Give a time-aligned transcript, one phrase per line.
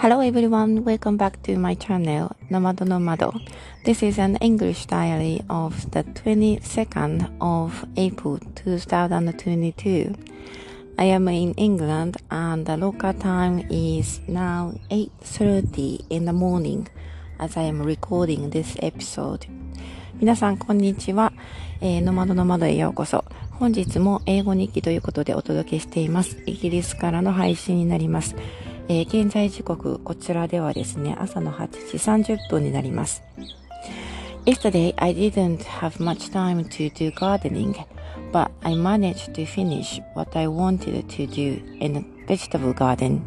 [0.00, 3.34] Hello everyone, welcome back to my channel, Nomad Nomado.
[3.84, 10.14] This is an English diary of the 22nd of April 2022.
[10.96, 16.86] I am in England and the local time is now 8.30 in the morning
[17.40, 19.48] as I am recording this episode.
[20.20, 21.32] 皆さんこんにちは。
[21.80, 23.24] えー、ノマドノマドへようこそ。
[23.50, 26.40] 本日も英語日記ということでお届けしています。
[26.46, 28.36] イギリスからの配信になります。
[28.90, 31.68] えー、現在時刻、こちらではですね、朝の8
[32.24, 33.22] 時30分になります。
[34.46, 37.74] Yesterday, I didn't have much time to do gardening,
[38.32, 43.20] but I managed to finish what I wanted to do in the vegetable garden.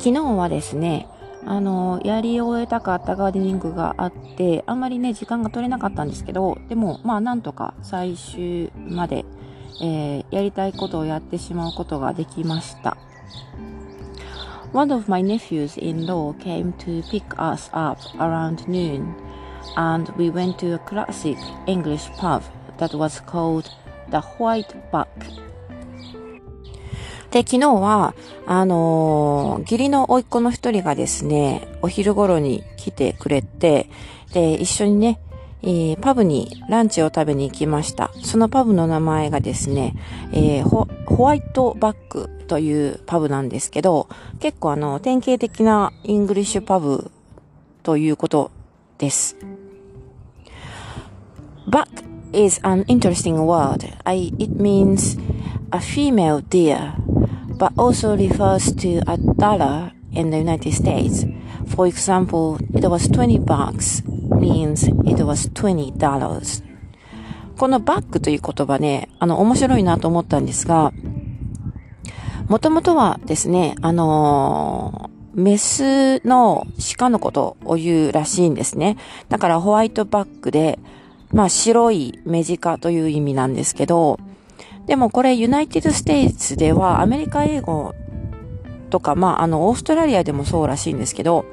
[0.00, 1.06] 昨日はですね、
[1.46, 9.24] あの、やり終えたかったガーデニングがあって、あんまりね、時間が取れなかったんですけど、でも、まあ、なんとか最終まで、
[9.80, 12.96] えー、やりたいことをやってしまうことができました。
[14.74, 19.14] One of my nephews-in-law came to pick us up around noon,
[19.76, 22.42] and we went to a classic English pub
[22.78, 23.70] that was called
[24.10, 25.06] the White Buck.
[27.30, 33.88] で、昨日は、あのー、義理の甥っ子の一人がですね、お昼頃に来てくれて、
[34.32, 35.20] で、一緒にね、
[35.66, 38.10] えー、パブにランチを食べに行きました。
[38.22, 39.94] そのパブの名前がですね、
[40.30, 40.86] えー、ホ
[41.24, 44.08] ワイトバックというパブなんですけど、
[44.40, 47.10] 結構あの、典型的なイングリッシュパブ
[47.82, 48.50] ということ
[48.98, 49.36] です。
[51.66, 51.88] Buck
[52.34, 53.90] is an interesting word.
[54.04, 55.18] I, it means
[55.70, 56.92] a female deer,
[57.56, 61.24] but also refers to a dollar in the United States.
[61.74, 64.02] For example, it was 20 bucks
[64.38, 66.64] means it was 20
[67.56, 70.92] このバックという言葉ね、あの、面白いなと思ったんですが、
[72.48, 78.96] もともとはですね、あのー、メスの鹿のことを言うらしいんですね。
[79.28, 80.78] だからホワイトバックで、
[81.32, 84.20] まあ白い目近という意味なんですけど、
[84.86, 87.94] でもこれユナイテッドステイツではアメリカ英語
[88.90, 91.46] とか、まああのオーストラリアでもそうらしいんですけど、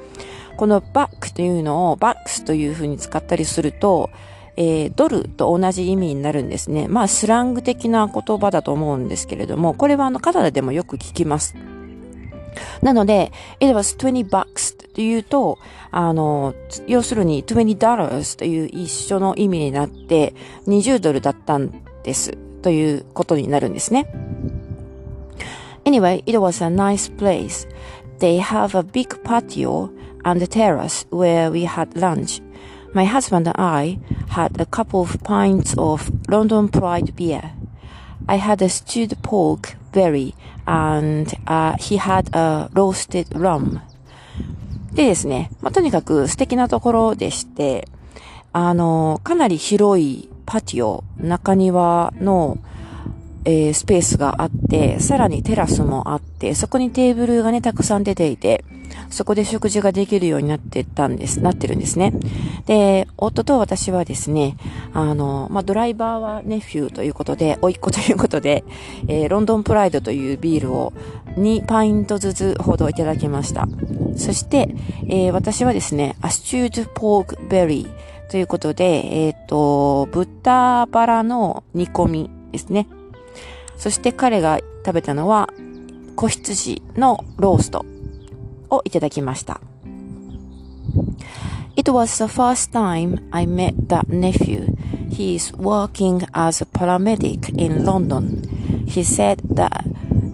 [0.56, 4.10] このバックというのをバックスというふうに使ったりすると、
[4.56, 6.88] えー、ドルと同じ意味になるんですね。
[6.88, 11.54] まあ、スラング的な言葉だと思うんですけれども、これはあの、カナダでもよく聞きます。
[12.82, 15.58] なので、it was 20 bucks というと、
[15.90, 16.54] あの、
[16.86, 20.34] 要するに20 dollars という一緒の意味になって、
[20.66, 22.36] 20ドルだったんです。
[22.62, 24.06] ということになるんですね。
[25.84, 27.68] Anyway, it was a nice place.
[28.21, 29.91] They have a big patio
[30.25, 32.41] and a terrace where we had lunch.
[32.93, 33.99] My husband and I
[34.29, 37.51] had a couple of pints of London Pride beer.
[38.27, 40.33] I had a stewed pork belly
[40.65, 43.81] and、uh, he had a roasted rum.
[44.93, 47.87] でですね、まあ、とにかく素敵なところでして、
[48.51, 52.57] あの、かなり広いパティオ、中庭の、
[53.44, 58.64] えー、スペースがあって、さらにテラスもあって、そこにテーブルがね、たくさん出ていて、
[59.10, 62.12] そこで食事ができるようになってたんです、なってるんですね。
[62.66, 64.56] で、夫と私はですね、
[64.92, 68.64] あの、まあ、ドライバーはネフューということで、おいっ子ということで、
[69.08, 70.92] えー、ロンドンプライドというビールを
[71.36, 73.68] 2パイントずつほどいただきました。
[74.16, 74.74] そして、
[75.08, 82.86] えー、私はですね、 a stewed pork belly ということで、えっ、ー、と、豚バラの煮込みですね。
[83.82, 85.48] そして彼が食べたのは、
[86.14, 87.84] 子羊のロースト
[88.70, 89.60] をいただきました。
[91.74, 94.72] It was the first time I met that nephew.
[95.10, 98.48] He is working as a paramedic in London.
[98.86, 99.82] He said that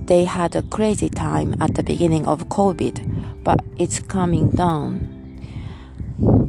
[0.04, 3.02] they had a crazy time at the beginning of COVID,
[3.44, 4.98] but it's coming down.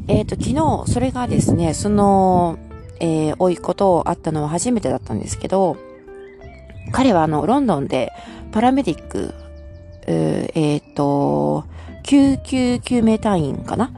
[0.09, 2.59] えっ、と、昨日、それがですね、その、
[2.99, 5.77] えー、おいことあったのは初めてだったんですけど、
[6.91, 8.11] 彼はあの、ロンドンで
[8.51, 9.33] パラメディック、
[10.07, 11.65] えっ、ー、と、
[12.03, 13.91] 救急救命隊員かな？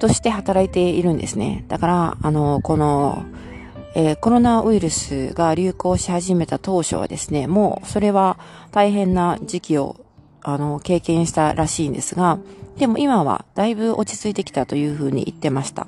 [0.00, 1.64] として働いているんですね。
[1.68, 3.24] だから、あの、この、
[3.94, 8.38] えー、コロナウイルスが流行し始めた当初はですね、もうそれは
[8.72, 10.04] 大変な時期を、
[10.42, 12.38] あの、経験したらしいんですが、
[12.78, 15.86] でも今はだいぶ落ち着いてきたというふうに言ってました。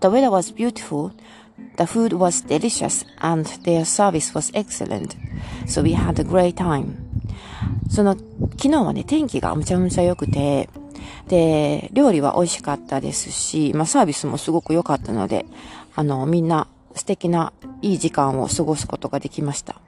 [0.00, 1.12] The weather was beautiful
[1.76, 5.16] The food was delicious and their service was excellent.
[5.66, 6.96] So we had a great time.
[7.88, 8.14] その、
[8.56, 10.68] 昨日はね、天気がむちゃむちゃ良くて、
[11.28, 15.46] で、料理は美味しかったですし、まあサービスもすごく良かったので、
[15.96, 17.52] あの、みんな素敵な
[17.82, 19.80] いい時間を過ごすことができました。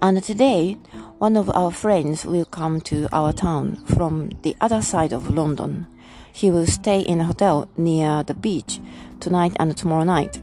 [0.00, 0.78] And today
[1.20, 5.88] One of our friends will come to our town from the other side of London.
[6.32, 8.80] He will stay in a hotel near the beach
[9.18, 10.42] tonight and tomorrow night.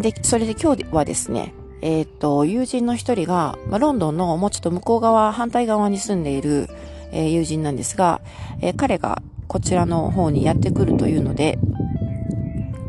[0.00, 6.68] で、それで今日はですね、えっ、と、友人の一人が、まあ、ロンドンのもうちょっと向こう側、反対側に住んでいる、
[7.10, 8.20] えー、友人なんですが、
[8.60, 11.58] えー、彼がこちらの方にやってくるというので、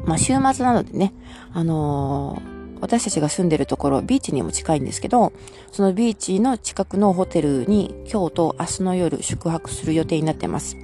[0.05, 1.13] まあ、週末なのでね、
[1.53, 5.31] あのー私たちが住んでるところ、ビーチにも近いんですけど、
[5.71, 10.75] そのビーチの近くのホテルに今日と明日の夜宿泊する予定になってます。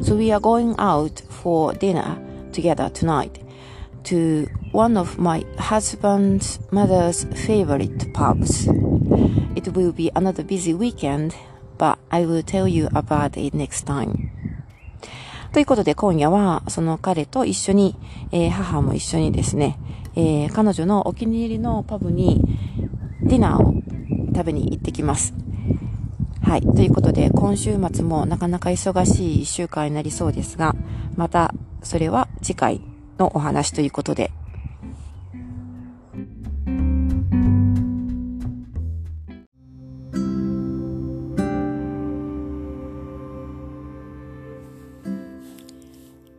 [0.00, 2.18] So we are going out for dinner
[2.52, 3.40] together tonight
[4.04, 8.68] to one of my husband's mother's favorite pubs.
[9.56, 11.34] It will be another busy weekend,
[11.78, 14.30] but I will tell you about it next time.
[15.52, 17.96] ということで今夜はその彼と一緒に、
[18.30, 19.78] えー、母も一緒にですね、
[20.14, 22.40] えー、彼女のお気に入りのパブに
[23.22, 23.74] ディナーを
[24.32, 25.34] 食べに行ってきます。
[26.50, 26.62] はい。
[26.62, 30.74] ということで、今週末もなかなか忙しい一週間になりそうですが、
[31.14, 32.80] また、それは次回
[33.20, 34.32] のお話ということで。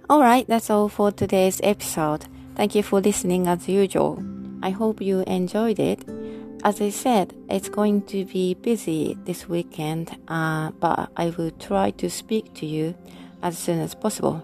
[0.09, 2.25] Alright, that's all for today's episode.
[2.57, 4.17] Thank you for listening as usual.
[4.59, 6.20] I hope you enjoyed it.
[6.63, 11.89] As I said, it's going to be busy this weekend, uh, but I will try
[11.97, 12.93] to speak to you
[13.41, 14.41] as soon as possible.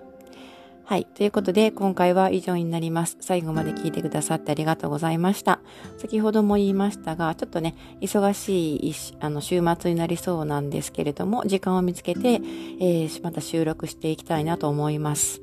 [0.84, 1.06] はい。
[1.06, 3.18] ということで、今回は以上になります。
[3.20, 5.60] 最後まで聞いてくださってありがとうございました。
[5.98, 15.42] 先ほども言いましたが、ちょっとね、忙しいあの週末になりそうなんですけれども、時間を見つけて、えー、また収録していきたいなと思います。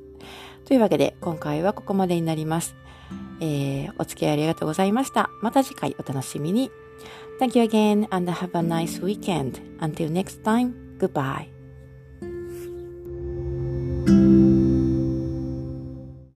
[0.64, 2.74] というわけで、今回はここまでになります。
[3.40, 5.30] えー、お付き合いありがとうございました。
[5.42, 6.70] また次回お楽しみに。
[7.40, 9.60] Thank you again and have a nice weekend.
[9.78, 11.48] Until next time, goodbye.